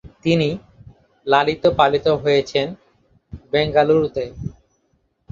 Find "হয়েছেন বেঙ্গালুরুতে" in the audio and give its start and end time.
2.23-4.23